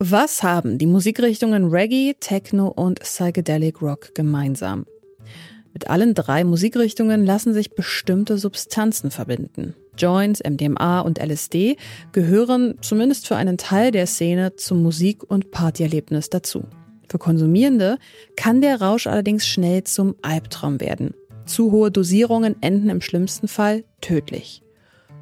Was 0.00 0.44
haben 0.44 0.78
die 0.78 0.86
Musikrichtungen 0.86 1.70
Reggae, 1.70 2.14
Techno 2.20 2.68
und 2.68 3.00
Psychedelic 3.00 3.82
Rock 3.82 4.14
gemeinsam? 4.14 4.86
Mit 5.72 5.90
allen 5.90 6.14
drei 6.14 6.44
Musikrichtungen 6.44 7.26
lassen 7.26 7.52
sich 7.52 7.74
bestimmte 7.74 8.38
Substanzen 8.38 9.10
verbinden. 9.10 9.74
Joints, 9.96 10.40
MDMA 10.48 11.00
und 11.00 11.18
LSD 11.18 11.76
gehören 12.12 12.76
zumindest 12.80 13.26
für 13.26 13.34
einen 13.34 13.58
Teil 13.58 13.90
der 13.90 14.06
Szene 14.06 14.54
zum 14.54 14.84
Musik- 14.84 15.28
und 15.28 15.50
Partyerlebnis 15.50 16.30
dazu. 16.30 16.62
Für 17.08 17.18
Konsumierende 17.18 17.98
kann 18.36 18.60
der 18.60 18.80
Rausch 18.80 19.08
allerdings 19.08 19.48
schnell 19.48 19.82
zum 19.82 20.14
Albtraum 20.22 20.80
werden. 20.80 21.12
Zu 21.44 21.72
hohe 21.72 21.90
Dosierungen 21.90 22.54
enden 22.62 22.88
im 22.88 23.00
schlimmsten 23.00 23.48
Fall 23.48 23.82
tödlich. 24.00 24.62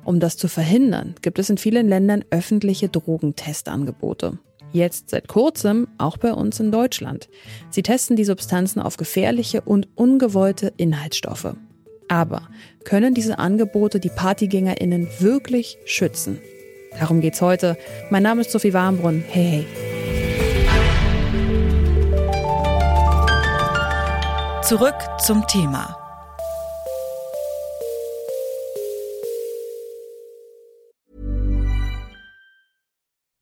Um 0.04 0.20
das 0.20 0.36
zu 0.36 0.48
verhindern, 0.48 1.14
gibt 1.22 1.38
es 1.38 1.48
in 1.48 1.56
vielen 1.56 1.88
Ländern 1.88 2.26
öffentliche 2.30 2.90
Drogentestangebote. 2.90 4.38
Jetzt 4.72 5.10
seit 5.10 5.28
kurzem 5.28 5.88
auch 5.98 6.16
bei 6.16 6.32
uns 6.32 6.60
in 6.60 6.70
Deutschland. 6.70 7.28
Sie 7.70 7.82
testen 7.82 8.16
die 8.16 8.24
Substanzen 8.24 8.80
auf 8.80 8.96
gefährliche 8.96 9.60
und 9.60 9.88
ungewollte 9.94 10.72
Inhaltsstoffe. 10.76 11.54
Aber 12.08 12.48
können 12.84 13.14
diese 13.14 13.38
Angebote 13.38 14.00
die 14.00 14.10
PartygängerInnen 14.10 15.08
wirklich 15.18 15.78
schützen? 15.84 16.40
Darum 16.98 17.20
geht's 17.20 17.42
heute. 17.42 17.76
Mein 18.10 18.22
Name 18.22 18.42
ist 18.42 18.52
Sophie 18.52 18.72
Warmbrunn. 18.72 19.24
Hey, 19.28 19.64
hey. 19.64 19.66
Zurück 24.62 24.96
zum 25.20 25.46
Thema. 25.46 26.05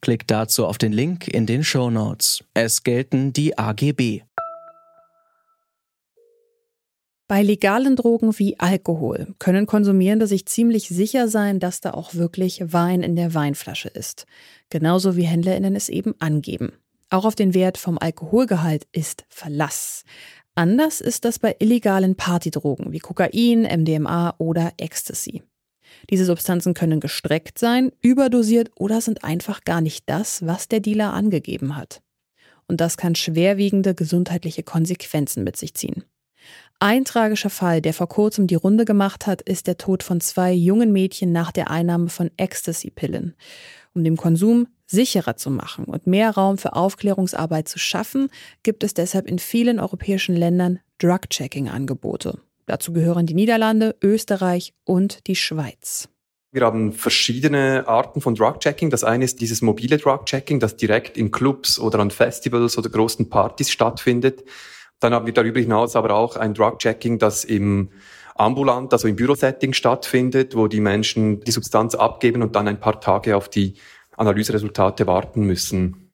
Klickt 0.00 0.30
dazu 0.30 0.66
auf 0.66 0.78
den 0.78 0.92
Link 0.92 1.28
in 1.28 1.46
den 1.46 1.64
Show 1.64 1.90
Notes. 1.90 2.44
Es 2.54 2.84
gelten 2.84 3.32
die 3.32 3.58
AGB. 3.58 4.22
Bei 7.28 7.42
legalen 7.42 7.94
Drogen 7.94 8.38
wie 8.38 8.58
Alkohol 8.58 9.34
können 9.38 9.66
Konsumierende 9.66 10.26
sich 10.26 10.46
ziemlich 10.46 10.88
sicher 10.88 11.28
sein, 11.28 11.60
dass 11.60 11.82
da 11.82 11.92
auch 11.92 12.14
wirklich 12.14 12.72
Wein 12.72 13.02
in 13.02 13.16
der 13.16 13.34
Weinflasche 13.34 13.88
ist. 13.88 14.24
Genauso 14.70 15.14
wie 15.14 15.24
Händlerinnen 15.24 15.76
es 15.76 15.90
eben 15.90 16.14
angeben. 16.20 16.72
Auch 17.10 17.26
auf 17.26 17.34
den 17.34 17.52
Wert 17.52 17.76
vom 17.76 17.98
Alkoholgehalt 17.98 18.86
ist 18.92 19.26
Verlass. 19.28 20.04
Anders 20.54 21.02
ist 21.02 21.26
das 21.26 21.38
bei 21.38 21.54
illegalen 21.58 22.16
Partydrogen 22.16 22.92
wie 22.92 22.98
Kokain, 22.98 23.62
MDMA 23.62 24.34
oder 24.38 24.72
Ecstasy. 24.78 25.42
Diese 26.10 26.24
Substanzen 26.24 26.74
können 26.74 27.00
gestreckt 27.00 27.58
sein, 27.58 27.92
überdosiert 28.00 28.70
oder 28.76 29.00
sind 29.00 29.24
einfach 29.24 29.64
gar 29.64 29.80
nicht 29.80 30.04
das, 30.08 30.46
was 30.46 30.68
der 30.68 30.80
Dealer 30.80 31.12
angegeben 31.12 31.76
hat. 31.76 32.02
Und 32.66 32.80
das 32.80 32.96
kann 32.96 33.14
schwerwiegende 33.14 33.94
gesundheitliche 33.94 34.62
Konsequenzen 34.62 35.44
mit 35.44 35.56
sich 35.56 35.74
ziehen. 35.74 36.04
Ein 36.80 37.04
tragischer 37.04 37.50
Fall, 37.50 37.82
der 37.82 37.92
vor 37.92 38.08
kurzem 38.08 38.46
die 38.46 38.54
Runde 38.54 38.84
gemacht 38.84 39.26
hat, 39.26 39.42
ist 39.42 39.66
der 39.66 39.78
Tod 39.78 40.02
von 40.02 40.20
zwei 40.20 40.52
jungen 40.52 40.92
Mädchen 40.92 41.32
nach 41.32 41.50
der 41.50 41.70
Einnahme 41.70 42.08
von 42.08 42.30
Ecstasy-Pillen. 42.36 43.34
Um 43.94 44.04
den 44.04 44.16
Konsum 44.16 44.68
sicherer 44.86 45.36
zu 45.36 45.50
machen 45.50 45.84
und 45.84 46.06
mehr 46.06 46.30
Raum 46.30 46.56
für 46.56 46.74
Aufklärungsarbeit 46.74 47.68
zu 47.68 47.78
schaffen, 47.78 48.28
gibt 48.62 48.84
es 48.84 48.94
deshalb 48.94 49.26
in 49.28 49.38
vielen 49.38 49.80
europäischen 49.80 50.36
Ländern 50.36 50.78
Drug-Checking-Angebote. 50.98 52.38
Dazu 52.68 52.92
gehören 52.92 53.24
die 53.24 53.32
Niederlande, 53.32 53.96
Österreich 54.02 54.74
und 54.84 55.26
die 55.26 55.36
Schweiz. 55.36 56.10
Wir 56.52 56.62
haben 56.66 56.92
verschiedene 56.92 57.88
Arten 57.88 58.20
von 58.20 58.34
Drug-Checking. 58.34 58.90
Das 58.90 59.04
eine 59.04 59.24
ist 59.24 59.40
dieses 59.40 59.62
mobile 59.62 59.96
Drug-Checking, 59.96 60.60
das 60.60 60.76
direkt 60.76 61.16
in 61.16 61.30
Clubs 61.30 61.78
oder 61.78 61.98
an 61.98 62.10
Festivals 62.10 62.76
oder 62.76 62.90
großen 62.90 63.30
Partys 63.30 63.70
stattfindet. 63.70 64.44
Dann 65.00 65.14
haben 65.14 65.24
wir 65.24 65.32
darüber 65.32 65.60
hinaus 65.60 65.96
aber 65.96 66.14
auch 66.14 66.36
ein 66.36 66.52
Drug-Checking, 66.52 67.18
das 67.18 67.44
im 67.44 67.88
ambulant, 68.34 68.92
also 68.92 69.08
im 69.08 69.16
Bürosetting 69.16 69.72
stattfindet, 69.72 70.54
wo 70.54 70.68
die 70.68 70.80
Menschen 70.80 71.40
die 71.40 71.52
Substanz 71.52 71.94
abgeben 71.94 72.42
und 72.42 72.54
dann 72.54 72.68
ein 72.68 72.80
paar 72.80 73.00
Tage 73.00 73.34
auf 73.34 73.48
die 73.48 73.74
Analyseresultate 74.18 75.06
warten 75.06 75.42
müssen. 75.44 76.07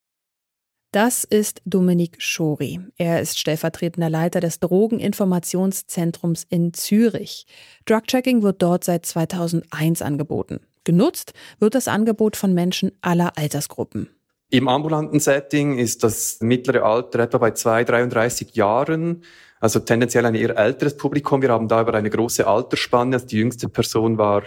Das 0.94 1.24
ist 1.24 1.60
Dominik 1.64 2.22
Schori. 2.22 2.78
Er 2.98 3.20
ist 3.20 3.40
stellvertretender 3.40 4.08
Leiter 4.08 4.38
des 4.38 4.60
Drogeninformationszentrums 4.60 6.46
in 6.48 6.72
Zürich. 6.72 7.46
Drugchecking 7.84 8.44
wird 8.44 8.62
dort 8.62 8.84
seit 8.84 9.04
2001 9.04 10.02
angeboten. 10.02 10.60
Genutzt 10.84 11.32
wird 11.58 11.74
das 11.74 11.88
Angebot 11.88 12.36
von 12.36 12.54
Menschen 12.54 12.92
aller 13.00 13.36
Altersgruppen. 13.36 14.08
Im 14.50 14.68
ambulanten 14.68 15.18
Setting 15.18 15.78
ist 15.78 16.04
das 16.04 16.38
mittlere 16.40 16.84
Alter 16.84 17.18
etwa 17.18 17.38
bei 17.38 17.50
2, 17.50 17.82
33 17.82 18.54
Jahren, 18.54 19.24
also 19.58 19.80
tendenziell 19.80 20.26
ein 20.26 20.36
eher 20.36 20.56
älteres 20.56 20.96
Publikum. 20.96 21.42
Wir 21.42 21.50
haben 21.50 21.66
da 21.66 21.80
aber 21.80 21.94
eine 21.94 22.10
große 22.10 22.46
Altersspanne. 22.46 23.16
Also 23.16 23.26
die 23.26 23.38
jüngste 23.38 23.68
Person 23.68 24.16
war 24.16 24.44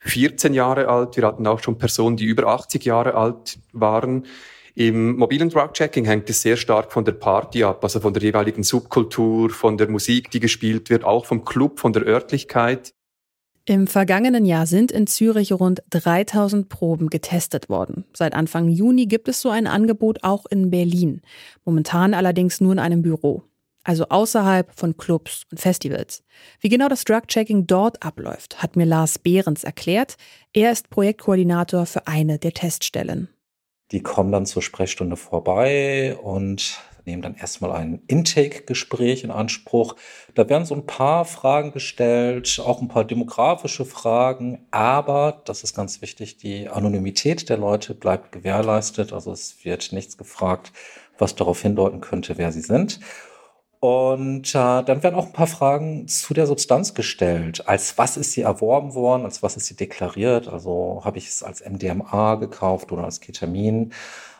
14 0.00 0.52
Jahre 0.52 0.88
alt. 0.88 1.16
Wir 1.16 1.26
hatten 1.26 1.46
auch 1.46 1.60
schon 1.60 1.78
Personen, 1.78 2.18
die 2.18 2.26
über 2.26 2.48
80 2.48 2.84
Jahre 2.84 3.14
alt 3.14 3.58
waren. 3.72 4.26
Im 4.78 5.16
mobilen 5.16 5.48
Drug-Checking 5.48 6.04
hängt 6.04 6.28
es 6.28 6.42
sehr 6.42 6.58
stark 6.58 6.92
von 6.92 7.02
der 7.06 7.12
Party 7.12 7.64
ab, 7.64 7.82
also 7.82 7.98
von 7.98 8.12
der 8.12 8.22
jeweiligen 8.22 8.62
Subkultur, 8.62 9.48
von 9.48 9.78
der 9.78 9.88
Musik, 9.88 10.30
die 10.30 10.38
gespielt 10.38 10.90
wird, 10.90 11.02
auch 11.02 11.24
vom 11.24 11.46
Club, 11.46 11.80
von 11.80 11.94
der 11.94 12.06
Örtlichkeit. 12.06 12.92
Im 13.64 13.86
vergangenen 13.86 14.44
Jahr 14.44 14.66
sind 14.66 14.92
in 14.92 15.06
Zürich 15.06 15.50
rund 15.50 15.82
3000 15.88 16.68
Proben 16.68 17.08
getestet 17.08 17.70
worden. 17.70 18.04
Seit 18.12 18.34
Anfang 18.34 18.68
Juni 18.68 19.06
gibt 19.06 19.28
es 19.28 19.40
so 19.40 19.48
ein 19.48 19.66
Angebot 19.66 20.22
auch 20.24 20.44
in 20.44 20.68
Berlin. 20.68 21.22
Momentan 21.64 22.12
allerdings 22.12 22.60
nur 22.60 22.72
in 22.72 22.78
einem 22.78 23.00
Büro. 23.00 23.44
Also 23.82 24.04
außerhalb 24.10 24.78
von 24.78 24.98
Clubs 24.98 25.44
und 25.50 25.58
Festivals. 25.58 26.22
Wie 26.60 26.68
genau 26.68 26.88
das 26.88 27.04
Drug-Checking 27.04 27.66
dort 27.66 28.02
abläuft, 28.02 28.62
hat 28.62 28.76
mir 28.76 28.84
Lars 28.84 29.18
Behrens 29.18 29.64
erklärt. 29.64 30.16
Er 30.52 30.70
ist 30.70 30.90
Projektkoordinator 30.90 31.86
für 31.86 32.06
eine 32.06 32.38
der 32.38 32.52
Teststellen. 32.52 33.30
Die 33.92 34.02
kommen 34.02 34.32
dann 34.32 34.46
zur 34.46 34.62
Sprechstunde 34.62 35.16
vorbei 35.16 36.16
und 36.22 36.80
nehmen 37.04 37.22
dann 37.22 37.36
erstmal 37.36 37.70
ein 37.72 38.02
Intake-Gespräch 38.08 39.22
in 39.22 39.30
Anspruch. 39.30 39.94
Da 40.34 40.48
werden 40.48 40.64
so 40.64 40.74
ein 40.74 40.86
paar 40.86 41.24
Fragen 41.24 41.72
gestellt, 41.72 42.60
auch 42.64 42.82
ein 42.82 42.88
paar 42.88 43.04
demografische 43.04 43.84
Fragen, 43.84 44.66
aber, 44.72 45.40
das 45.44 45.62
ist 45.62 45.74
ganz 45.74 46.02
wichtig, 46.02 46.36
die 46.36 46.68
Anonymität 46.68 47.48
der 47.48 47.58
Leute 47.58 47.94
bleibt 47.94 48.32
gewährleistet. 48.32 49.12
Also 49.12 49.32
es 49.32 49.64
wird 49.64 49.92
nichts 49.92 50.18
gefragt, 50.18 50.72
was 51.18 51.36
darauf 51.36 51.62
hindeuten 51.62 52.00
könnte, 52.00 52.38
wer 52.38 52.50
sie 52.52 52.60
sind. 52.60 53.00
Und 53.86 54.48
äh, 54.48 54.82
dann 54.82 55.04
werden 55.04 55.14
auch 55.14 55.26
ein 55.26 55.32
paar 55.32 55.46
Fragen 55.46 56.08
zu 56.08 56.34
der 56.34 56.48
Substanz 56.48 56.92
gestellt. 56.94 57.68
Als 57.68 57.96
was 57.98 58.16
ist 58.16 58.32
sie 58.32 58.40
erworben 58.40 58.94
worden? 58.94 59.24
Als 59.24 59.44
was 59.44 59.56
ist 59.56 59.66
sie 59.66 59.76
deklariert? 59.76 60.48
Also 60.48 61.02
habe 61.04 61.18
ich 61.18 61.28
es 61.28 61.44
als 61.44 61.64
MDMA 61.64 62.34
gekauft 62.34 62.90
oder 62.90 63.04
als 63.04 63.20
Ketamin? 63.20 63.92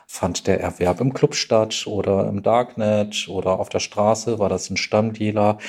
Fand 0.05 0.47
der 0.47 0.59
Erwerb 0.59 0.99
im 0.99 1.13
Club 1.13 1.33
statt 1.33 1.87
oder 1.87 2.27
im 2.27 2.43
Darknet 2.43 3.29
oder 3.29 3.57
auf 3.57 3.69
der 3.69 3.79
Straße? 3.79 4.37
War 4.37 4.49
das 4.49 4.69
ein 4.69 4.75
Stammdealer? 4.75 5.59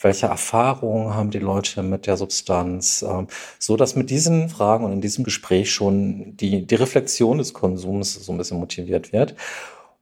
Welche 0.00 0.26
Erfahrungen 0.26 1.14
haben 1.14 1.32
die 1.32 1.40
Leute 1.40 1.82
mit 1.82 2.06
der 2.06 2.16
Substanz? 2.16 3.02
Ähm, 3.02 3.26
so 3.58 3.76
dass 3.76 3.96
mit 3.96 4.10
diesen 4.10 4.48
Fragen 4.48 4.84
und 4.84 4.92
in 4.92 5.00
diesem 5.00 5.24
Gespräch 5.24 5.72
schon 5.72 6.36
die, 6.36 6.64
die 6.64 6.74
Reflexion 6.76 7.38
des 7.38 7.52
Konsums 7.52 8.14
so 8.14 8.30
ein 8.30 8.38
bisschen 8.38 8.60
motiviert 8.60 9.12
wird. 9.12 9.34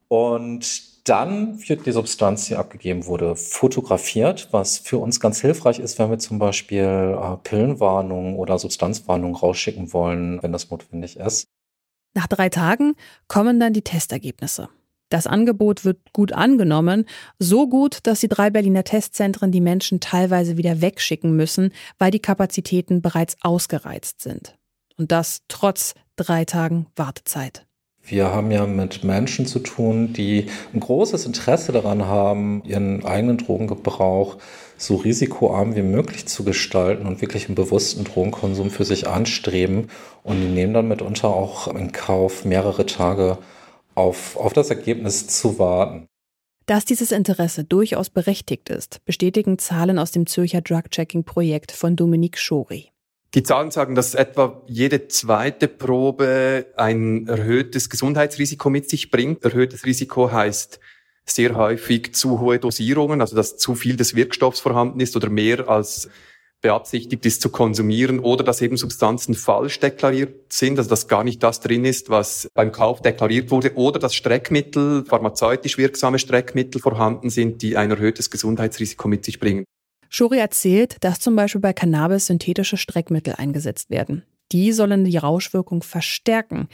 Und 0.09 0.92
dann 1.05 1.69
wird 1.69 1.87
die 1.87 1.93
Substanz, 1.93 2.47
die 2.47 2.57
abgegeben 2.57 3.07
wurde, 3.07 3.35
fotografiert, 3.35 4.49
was 4.53 4.79
für 4.79 4.99
uns 4.99 5.19
ganz 5.19 5.41
hilfreich 5.41 5.79
ist, 5.79 5.99
wenn 5.99 6.11
wir 6.11 6.19
zum 6.19 6.39
Beispiel 6.39 7.19
äh, 7.21 7.37
Pillenwarnungen 7.43 8.37
oder 8.37 8.59
Substanzwarnungen 8.59 9.35
rausschicken 9.37 9.93
wollen, 9.93 10.43
wenn 10.43 10.53
das 10.53 10.71
notwendig 10.71 11.17
ist. 11.17 11.49
Nach 12.15 12.27
drei 12.27 12.49
Tagen 12.51 12.95
kommen 13.27 13.59
dann 13.59 13.73
die 13.73 13.83
Testergebnisse. 13.83 14.69
Das 15.09 15.27
Angebot 15.27 15.85
wird 15.85 16.13
gut 16.13 16.33
angenommen, 16.33 17.05
so 17.39 17.69
gut, 17.69 17.99
dass 18.05 18.21
die 18.21 18.29
drei 18.29 18.49
Berliner 18.49 18.85
Testzentren 18.85 19.53
die 19.53 19.61
Menschen 19.61 20.01
teilweise 20.01 20.57
wieder 20.57 20.81
wegschicken 20.81 21.37
müssen, 21.37 21.73
weil 21.99 22.11
die 22.11 22.21
Kapazitäten 22.21 23.03
bereits 23.03 23.37
ausgereizt 23.43 24.23
sind. 24.23 24.57
Und 24.97 25.13
das 25.13 25.43
trotz 25.49 25.95
drei 26.17 26.45
Tagen 26.45 26.87
Wartezeit. 26.97 27.67
Wir 28.05 28.33
haben 28.33 28.51
ja 28.51 28.67
mit 28.67 29.05
Menschen 29.05 29.47
zu 29.47 29.61
tun, 29.61 30.13
die 30.13 30.47
ein 30.75 30.81
großes 30.81 31.25
Interesse 31.25 31.71
daran 31.71 32.07
haben, 32.07 32.63
ihren 32.65 33.05
eigenen 33.05 33.39
Drogengebrauch 33.39 34.39
so 34.77 34.97
risikoarm 34.97 35.77
wie 35.77 35.83
möglich 35.83 36.27
zu 36.27 36.45
gestalten 36.45 37.07
und 37.07 37.21
wirklich 37.21 37.47
einen 37.47 37.55
bewussten 37.55 38.05
Drogenkonsum 38.05 38.71
für 38.71 38.85
sich 38.85 39.07
anstreben. 39.07 39.89
Und 40.25 40.41
die 40.41 40.49
nehmen 40.49 40.75
dann 40.75 40.89
mitunter 40.89 41.29
auch 41.29 41.69
in 41.69 41.93
Kauf, 41.93 42.45
mehrere 42.45 42.87
Tage 42.87 43.39
auf, 43.95 44.37
auf 44.37 44.53
das 44.53 44.71
Ergebnis 44.71 45.29
zu 45.29 45.59
warten. 45.61 46.07
Dass 46.67 46.85
dieses 46.85 47.13
Interesse 47.13 47.65
durchaus 47.65 48.11
berechtigt 48.11 48.69
ist, 48.69 49.05
bestätigen 49.05 49.59
Zahlen 49.59 49.99
aus 49.99 50.13
dem 50.13 50.27
Zürcher 50.27 50.61
Drug-Checking-Projekt 50.61 51.73
von 51.73 51.97
Dominique 51.97 52.39
Schori. 52.39 52.92
Die 53.35 53.43
Zahlen 53.43 53.71
sagen, 53.71 53.95
dass 53.95 54.15
etwa 54.15 54.63
jede 54.67 55.09
zweite 55.09 55.67
Probe 55.67 56.67
ein 56.77 57.27
erhöhtes 57.29 57.89
Gesundheitsrisiko 57.89 58.69
mit 58.69 58.91
sich 58.91 59.11
bringt. 59.11 59.43
Erhöhtes 59.43 59.87
Risiko 59.87 60.31
heißt 60.31 60.81
sehr 61.25 61.55
häufig 61.55 62.15
zu 62.15 62.41
hohe 62.41 62.59
Dosierungen, 62.59 63.23
also 63.23 63.35
dass 63.35 63.57
zu 63.57 63.75
viel 63.75 63.97
des 63.97 64.15
Wirkstoffs 64.15 64.61
vorhanden 64.61 65.01
ist 65.01 65.17
oder 65.17 65.31
mehr 65.31 65.69
als 65.69 66.11
beabsichtigt 66.61 67.25
ist 67.25 67.41
zu 67.41 67.49
konsumieren 67.49 68.21
oder 68.21 68.45
dass 68.45 68.61
eben 68.61 68.77
Substanzen 68.77 69.35
falsch 69.35 69.81
deklariert 69.81 70.53
sind, 70.53 70.79
also 70.79 70.91
dass 70.91 71.09
gar 71.09 71.25
nicht 71.25 71.43
das 71.43 71.61
drin 71.61 71.85
ist, 71.87 72.11
was 72.11 72.49
beim 72.55 72.71
Kauf 72.71 73.01
deklariert 73.01 73.51
wurde 73.51 73.75
oder 73.77 73.99
dass 73.99 74.15
Streckmittel, 74.15 75.05
pharmazeutisch 75.07 75.79
wirksame 75.79 76.19
Streckmittel 76.19 76.81
vorhanden 76.81 77.31
sind, 77.31 77.63
die 77.63 77.79
ein 77.79 77.91
erhöhtes 77.91 78.31
Gesundheitsrisiko 78.31 79.09
mit 79.09 79.25
sich 79.25 79.41
bringen. 79.41 79.65
Schori 80.15 80.39
erzählt, 80.39 80.97
dass 81.01 81.21
zum 81.21 81.37
Beispiel 81.37 81.63
bei 81.63 81.73
Cannabis 81.73 82.27
synthetische 82.27 82.77
Streckmittel 82.77 83.35
eingesetzt 83.39 83.89
werden. 83.89 84.25
Die 84.53 84.73
sollen 84.73 85.05
die 85.05 85.17
Rauschwirkung 85.17 85.83
verstärken. 85.83 86.69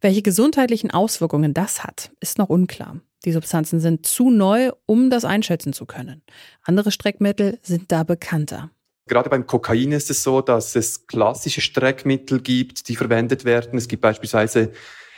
Welche 0.00 0.22
gesundheitlichen 0.22 0.92
Auswirkungen 0.92 1.54
das 1.54 1.82
hat, 1.82 2.12
ist 2.20 2.38
noch 2.38 2.50
unklar. 2.50 3.00
Die 3.24 3.32
Substanzen 3.32 3.80
sind 3.80 4.06
zu 4.06 4.30
neu, 4.30 4.70
um 4.86 5.10
das 5.10 5.24
einschätzen 5.24 5.72
zu 5.72 5.86
können. 5.86 6.22
Andere 6.62 6.92
Streckmittel 6.92 7.58
sind 7.62 7.90
da 7.90 8.04
bekannter. 8.04 8.70
Gerade 9.06 9.28
beim 9.28 9.48
Kokain 9.48 9.90
ist 9.90 10.10
es 10.10 10.22
so, 10.22 10.40
dass 10.40 10.76
es 10.76 11.08
klassische 11.08 11.62
Streckmittel 11.62 12.40
gibt, 12.40 12.88
die 12.88 12.94
verwendet 12.94 13.44
werden. 13.44 13.76
Es 13.76 13.88
gibt 13.88 14.02
beispielsweise 14.02 14.70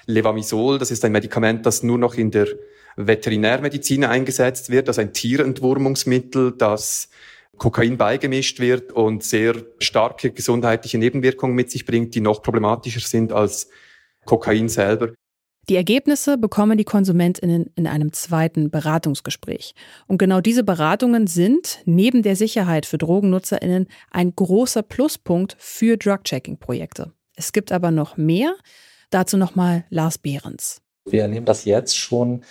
Levamisol, 0.06 0.78
das 0.78 0.90
ist 0.90 1.05
ein 1.05 1.12
Medikament, 1.12 1.67
das 1.67 1.82
nur 1.82 1.99
noch 1.99 2.14
in 2.14 2.31
der 2.31 2.49
Veterinärmedizin 2.96 4.05
eingesetzt 4.05 4.70
wird, 4.70 4.88
also 4.88 5.02
ein 5.02 5.12
Tierentwurmungsmittel, 5.12 6.52
das 6.52 7.11
Kokain 7.58 7.97
beigemischt 7.97 8.61
wird 8.61 8.93
und 8.93 9.23
sehr 9.23 9.55
starke 9.79 10.31
gesundheitliche 10.31 10.99
Nebenwirkungen 10.99 11.55
mit 11.55 11.70
sich 11.70 11.87
bringt, 11.87 12.14
die 12.14 12.20
noch 12.20 12.43
problematischer 12.43 13.00
sind 13.00 13.32
als 13.32 13.69
Kokain 14.25 14.69
selber. 14.69 15.12
Die 15.69 15.75
Ergebnisse 15.75 16.38
bekommen 16.38 16.79
die 16.79 16.85
Konsumentinnen 16.85 17.73
in 17.75 17.88
einem 17.88 18.12
zweiten 18.12 18.70
Beratungsgespräch. 18.70 19.75
Und 20.06 20.19
genau 20.19 20.41
diese 20.41 20.62
Beratungen 20.62 21.26
sind 21.26 21.81
neben 21.87 22.23
der 22.23 22.37
Sicherheit 22.37 22.87
für 22.87 22.99
Drogennutzerinnen 22.99 23.88
ein 24.12 24.37
großer 24.37 24.82
Pluspunkt 24.82 25.56
für 25.59 25.97
Drug-Checking-Projekte. 25.97 27.12
Es 27.35 27.52
gibt 27.52 27.73
aber 27.73 27.91
noch 27.91 28.17
mehr. 28.17 28.55
Dazu 29.11 29.37
nochmal 29.37 29.85
Lars 29.91 30.19
Behrens. 30.19 30.82
Wir 31.05 31.23
erleben 31.23 31.47
das 31.47 31.64
jetzt 31.64 31.97
schon 31.97 32.44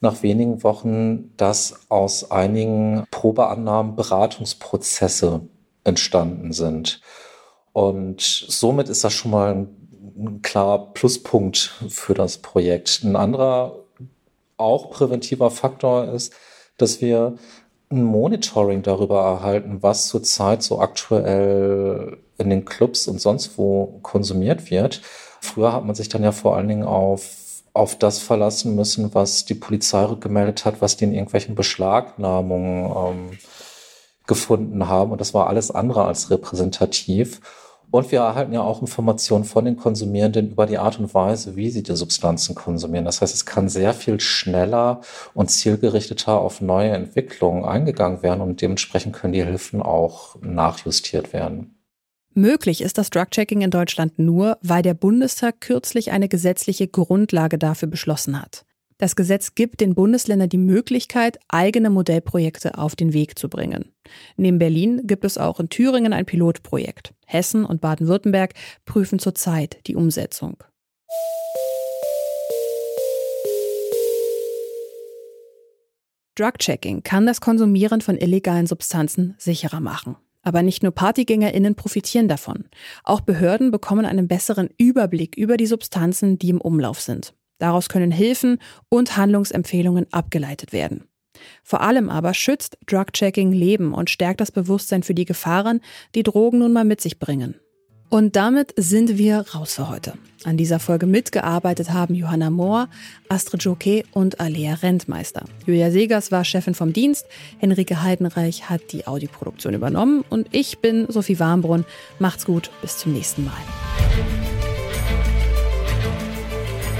nach 0.00 0.22
wenigen 0.22 0.62
Wochen, 0.62 1.36
dass 1.36 1.86
aus 1.90 2.30
einigen 2.30 3.04
Probeannahmen 3.10 3.96
Beratungsprozesse 3.96 5.42
entstanden 5.84 6.52
sind. 6.52 7.00
Und 7.72 8.20
somit 8.20 8.88
ist 8.88 9.04
das 9.04 9.12
schon 9.12 9.30
mal 9.30 9.54
ein 9.54 10.42
klarer 10.42 10.92
Pluspunkt 10.92 11.74
für 11.88 12.14
das 12.14 12.38
Projekt. 12.38 13.02
Ein 13.04 13.16
anderer, 13.16 13.84
auch 14.56 14.90
präventiver 14.90 15.50
Faktor 15.50 16.12
ist, 16.12 16.34
dass 16.76 17.00
wir 17.00 17.36
ein 17.90 18.02
Monitoring 18.04 18.82
darüber 18.82 19.22
erhalten, 19.22 19.82
was 19.82 20.08
zurzeit 20.08 20.62
so 20.62 20.80
aktuell 20.80 22.18
in 22.38 22.50
den 22.50 22.64
Clubs 22.64 23.08
und 23.08 23.20
sonst 23.20 23.58
wo 23.58 23.98
konsumiert 24.02 24.70
wird. 24.70 25.02
Früher 25.40 25.72
hat 25.72 25.84
man 25.84 25.94
sich 25.94 26.08
dann 26.08 26.22
ja 26.22 26.32
vor 26.32 26.56
allen 26.56 26.68
Dingen 26.68 26.84
auf 26.84 27.39
auf 27.80 27.96
das 27.96 28.18
verlassen 28.18 28.76
müssen, 28.76 29.14
was 29.14 29.46
die 29.46 29.54
Polizei 29.54 30.06
gemeldet 30.20 30.64
hat, 30.64 30.80
was 30.80 30.96
die 30.96 31.04
in 31.04 31.14
irgendwelchen 31.14 31.54
Beschlagnahmungen 31.54 33.30
ähm, 33.30 33.38
gefunden 34.26 34.86
haben. 34.86 35.12
Und 35.12 35.20
das 35.20 35.32
war 35.34 35.48
alles 35.48 35.70
andere 35.70 36.04
als 36.04 36.30
repräsentativ. 36.30 37.40
Und 37.90 38.12
wir 38.12 38.20
erhalten 38.20 38.52
ja 38.52 38.60
auch 38.60 38.82
Informationen 38.82 39.44
von 39.44 39.64
den 39.64 39.76
Konsumierenden 39.76 40.50
über 40.50 40.66
die 40.66 40.78
Art 40.78 41.00
und 41.00 41.12
Weise, 41.12 41.56
wie 41.56 41.70
sie 41.70 41.82
die 41.82 41.96
Substanzen 41.96 42.54
konsumieren. 42.54 43.06
Das 43.06 43.20
heißt, 43.20 43.34
es 43.34 43.46
kann 43.46 43.68
sehr 43.68 43.94
viel 43.94 44.20
schneller 44.20 45.00
und 45.34 45.50
zielgerichteter 45.50 46.38
auf 46.38 46.60
neue 46.60 46.90
Entwicklungen 46.90 47.64
eingegangen 47.64 48.22
werden 48.22 48.42
und 48.42 48.60
dementsprechend 48.60 49.16
können 49.16 49.32
die 49.32 49.44
Hilfen 49.44 49.82
auch 49.82 50.36
nachjustiert 50.40 51.32
werden. 51.32 51.79
Möglich 52.34 52.80
ist 52.80 52.96
das 52.96 53.10
Drug-Checking 53.10 53.60
in 53.60 53.70
Deutschland 53.70 54.20
nur, 54.20 54.56
weil 54.62 54.82
der 54.82 54.94
Bundestag 54.94 55.60
kürzlich 55.60 56.12
eine 56.12 56.28
gesetzliche 56.28 56.86
Grundlage 56.86 57.58
dafür 57.58 57.88
beschlossen 57.88 58.40
hat. 58.40 58.64
Das 58.98 59.16
Gesetz 59.16 59.56
gibt 59.56 59.80
den 59.80 59.94
Bundesländern 59.94 60.48
die 60.48 60.58
Möglichkeit, 60.58 61.40
eigene 61.48 61.90
Modellprojekte 61.90 62.78
auf 62.78 62.94
den 62.94 63.12
Weg 63.14 63.36
zu 63.36 63.48
bringen. 63.48 63.92
Neben 64.36 64.58
Berlin 64.58 65.06
gibt 65.06 65.24
es 65.24 65.38
auch 65.38 65.58
in 65.58 65.70
Thüringen 65.70 66.12
ein 66.12 66.26
Pilotprojekt. 66.26 67.14
Hessen 67.26 67.64
und 67.64 67.80
Baden-Württemberg 67.80 68.54
prüfen 68.84 69.18
zurzeit 69.18 69.80
die 69.88 69.96
Umsetzung. 69.96 70.62
Drug-Checking 76.36 77.02
kann 77.02 77.26
das 77.26 77.40
Konsumieren 77.40 78.02
von 78.02 78.16
illegalen 78.16 78.68
Substanzen 78.68 79.34
sicherer 79.38 79.80
machen. 79.80 80.16
Aber 80.42 80.62
nicht 80.62 80.82
nur 80.82 80.92
PartygängerInnen 80.92 81.74
profitieren 81.74 82.28
davon. 82.28 82.64
Auch 83.04 83.20
Behörden 83.20 83.70
bekommen 83.70 84.06
einen 84.06 84.28
besseren 84.28 84.70
Überblick 84.78 85.36
über 85.36 85.56
die 85.56 85.66
Substanzen, 85.66 86.38
die 86.38 86.48
im 86.48 86.60
Umlauf 86.60 87.00
sind. 87.00 87.34
Daraus 87.58 87.88
können 87.88 88.10
Hilfen 88.10 88.58
und 88.88 89.16
Handlungsempfehlungen 89.16 90.06
abgeleitet 90.12 90.72
werden. 90.72 91.04
Vor 91.62 91.82
allem 91.82 92.08
aber 92.08 92.34
schützt 92.34 92.78
Drug-Checking 92.86 93.52
Leben 93.52 93.94
und 93.94 94.10
stärkt 94.10 94.40
das 94.40 94.50
Bewusstsein 94.50 95.02
für 95.02 95.14
die 95.14 95.24
Gefahren, 95.24 95.80
die 96.14 96.22
Drogen 96.22 96.58
nun 96.58 96.72
mal 96.72 96.84
mit 96.84 97.00
sich 97.00 97.18
bringen. 97.18 97.54
Und 98.08 98.36
damit 98.36 98.74
sind 98.76 99.18
wir 99.18 99.46
raus 99.54 99.74
für 99.74 99.88
heute. 99.88 100.14
An 100.44 100.56
dieser 100.56 100.78
Folge 100.78 101.06
mitgearbeitet 101.06 101.92
haben 101.92 102.14
Johanna 102.14 102.50
Mohr, 102.50 102.88
Astrid 103.28 103.62
Joquet 103.62 104.04
und 104.12 104.40
Alea 104.40 104.74
Rentmeister. 104.74 105.44
Julia 105.66 105.90
Segers 105.90 106.32
war 106.32 106.44
Chefin 106.44 106.74
vom 106.74 106.92
Dienst, 106.92 107.26
Henrike 107.58 108.02
Heidenreich 108.02 108.70
hat 108.70 108.92
die 108.92 109.06
Audioproduktion 109.06 109.74
übernommen 109.74 110.24
und 110.30 110.48
ich 110.52 110.78
bin 110.78 111.06
Sophie 111.08 111.38
Warmbrunn. 111.38 111.84
Macht's 112.18 112.46
gut, 112.46 112.70
bis 112.80 112.96
zum 112.96 113.12
nächsten 113.12 113.44
Mal. 113.44 113.52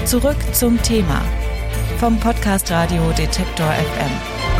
Zurück 0.05 0.37
zum 0.53 0.81
Thema 0.81 1.23
vom 1.99 2.19
Podcast 2.19 2.69
Radio 2.71 3.11
Detektor 3.11 3.71
FM. 3.71 4.50